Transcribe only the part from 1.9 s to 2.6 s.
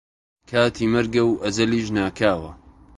ناکاوە